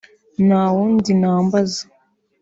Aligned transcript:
Nta 0.47 0.63
wundi 0.75 1.11
nambaza 1.21 1.81